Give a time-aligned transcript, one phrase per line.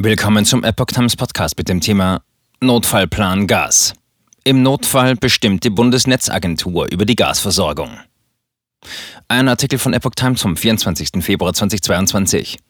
[0.00, 2.22] Willkommen zum Epoch Times Podcast mit dem Thema
[2.60, 3.94] Notfallplan Gas.
[4.44, 7.98] Im Notfall bestimmt die Bundesnetzagentur über die Gasversorgung.
[9.26, 11.20] Ein Artikel von Epoch Times vom 24.
[11.20, 12.60] Februar 2022.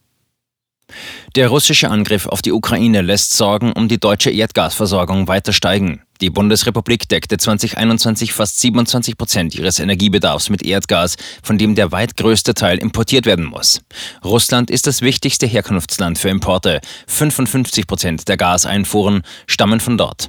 [1.37, 6.03] Der russische Angriff auf die Ukraine lässt Sorgen um die deutsche Erdgasversorgung weiter steigen.
[6.21, 12.17] Die Bundesrepublik deckte 2021 fast 27 Prozent ihres Energiebedarfs mit Erdgas, von dem der weit
[12.17, 13.83] größte Teil importiert werden muss.
[14.25, 16.81] Russland ist das wichtigste Herkunftsland für Importe.
[17.07, 20.29] 55 Prozent der Gaseinfuhren stammen von dort.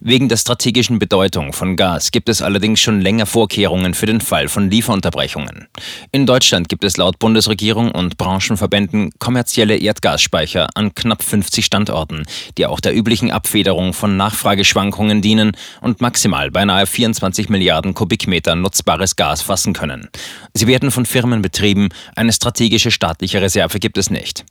[0.00, 4.48] Wegen der strategischen Bedeutung von Gas gibt es allerdings schon länger Vorkehrungen für den Fall
[4.48, 5.68] von Lieferunterbrechungen.
[6.10, 12.24] In Deutschland gibt es laut Bundesregierung und Branchenverbänden kommerzielle Erdgasspeicher an knapp 50 Standorten,
[12.58, 19.16] die auch der üblichen Abfederung von Nachfrageschwankungen dienen und maximal beinahe 24 Milliarden Kubikmeter nutzbares
[19.16, 20.08] Gas fassen können.
[20.54, 24.44] Sie werden von Firmen betrieben, eine strategische staatliche Reserve gibt es nicht.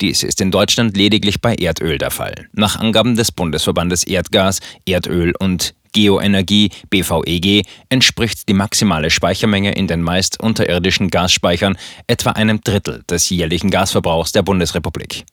[0.00, 2.48] Dies ist in Deutschland lediglich bei Erdöl der Fall.
[2.52, 10.02] Nach Angaben des Bundesverbandes Erdgas Erdöl und Geoenergie BVEG entspricht die maximale Speichermenge in den
[10.02, 15.24] meist unterirdischen Gasspeichern etwa einem Drittel des jährlichen Gasverbrauchs der Bundesrepublik.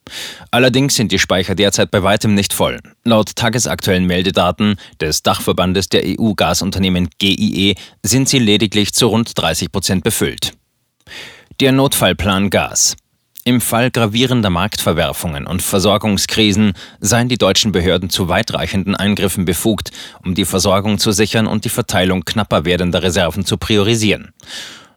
[0.52, 2.80] Allerdings sind die Speicher derzeit bei weitem nicht voll.
[3.04, 10.06] Laut tagesaktuellen Meldedaten des Dachverbandes der EU-Gasunternehmen GIE sind sie lediglich zu rund 30 Prozent
[10.06, 10.54] befüllt.
[11.60, 12.96] Der Notfallplan Gas.
[13.46, 19.92] Im Fall gravierender Marktverwerfungen und Versorgungskrisen seien die deutschen Behörden zu weitreichenden Eingriffen befugt,
[20.24, 24.32] um die Versorgung zu sichern und die Verteilung knapper werdender Reserven zu priorisieren.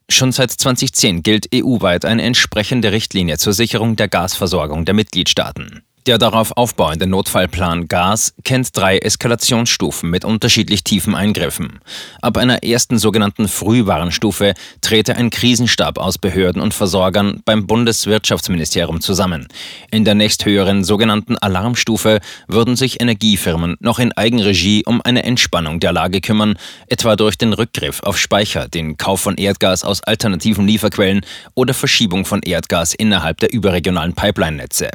[0.09, 5.83] Schon seit 2010 gilt EU-weit eine entsprechende Richtlinie zur Sicherung der Gasversorgung der Mitgliedstaaten.
[6.07, 11.81] Der darauf aufbauende Notfallplan Gas kennt drei Eskalationsstufen mit unterschiedlich tiefen Eingriffen.
[12.23, 19.49] Ab einer ersten sogenannten Frühwarnstufe trete ein Krisenstab aus Behörden und Versorgern beim Bundeswirtschaftsministerium zusammen.
[19.91, 25.93] In der nächsthöheren sogenannten Alarmstufe würden sich Energiefirmen noch in Eigenregie um eine Entspannung der
[25.93, 31.23] Lage kümmern, etwa durch den Rückgriff auf Speicher, den Kauf von Erdgas aus alternativen Lieferquellen
[31.55, 34.91] oder Verschiebung von Erdgas innerhalb der überregionalen Pipeline-Netze.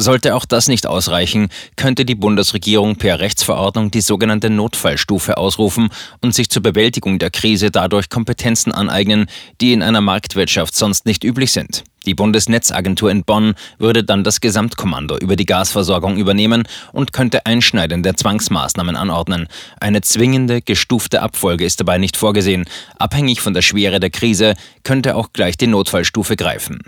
[0.00, 5.90] Sollte auch das nicht ausreichen, könnte die Bundesregierung per Rechtsverordnung die sogenannte Notfallstufe ausrufen
[6.22, 9.26] und sich zur Bewältigung der Krise dadurch Kompetenzen aneignen,
[9.60, 11.84] die in einer Marktwirtschaft sonst nicht üblich sind.
[12.06, 16.62] Die Bundesnetzagentur in Bonn würde dann das Gesamtkommando über die Gasversorgung übernehmen
[16.92, 19.48] und könnte einschneidende Zwangsmaßnahmen anordnen.
[19.80, 22.64] Eine zwingende, gestufte Abfolge ist dabei nicht vorgesehen.
[22.98, 26.80] Abhängig von der Schwere der Krise könnte auch gleich die Notfallstufe greifen.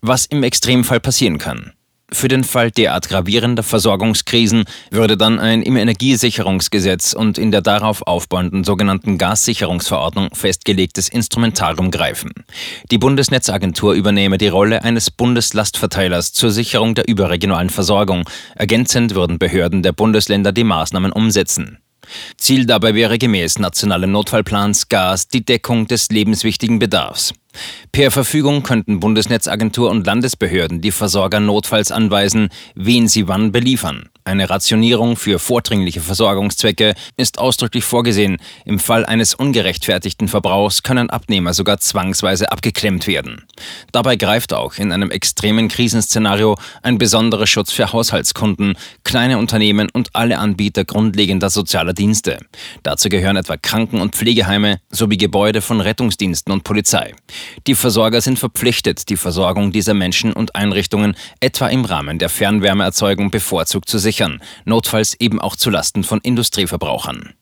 [0.00, 1.72] Was im Extremfall passieren kann.
[2.12, 8.02] Für den Fall derart gravierender Versorgungskrisen würde dann ein im Energiesicherungsgesetz und in der darauf
[8.02, 12.30] aufbauenden sogenannten Gassicherungsverordnung festgelegtes Instrumentarium greifen.
[12.90, 18.28] Die Bundesnetzagentur übernehme die Rolle eines Bundeslastverteilers zur Sicherung der überregionalen Versorgung.
[18.56, 21.78] Ergänzend würden Behörden der Bundesländer die Maßnahmen umsetzen.
[22.36, 27.32] Ziel dabei wäre gemäß nationalen Notfallplans Gas die Deckung des lebenswichtigen Bedarfs.
[27.92, 34.08] Per Verfügung könnten Bundesnetzagentur und Landesbehörden die Versorger notfalls anweisen, wen sie wann beliefern.
[34.24, 38.36] Eine Rationierung für vordringliche Versorgungszwecke ist ausdrücklich vorgesehen.
[38.64, 43.42] Im Fall eines ungerechtfertigten Verbrauchs können Abnehmer sogar zwangsweise abgeklemmt werden.
[43.90, 50.10] Dabei greift auch in einem extremen Krisenszenario ein besonderer Schutz für Haushaltskunden, kleine Unternehmen und
[50.14, 52.38] alle Anbieter grundlegender sozialer Dienste.
[52.84, 57.12] Dazu gehören etwa Kranken- und Pflegeheime sowie Gebäude von Rettungsdiensten und Polizei.
[57.66, 63.32] Die Versorger sind verpflichtet, die Versorgung dieser Menschen und Einrichtungen etwa im Rahmen der Fernwärmeerzeugung
[63.32, 64.11] bevorzugt zu sichern,
[64.64, 67.34] notfalls eben auch zulasten von Industrieverbrauchern.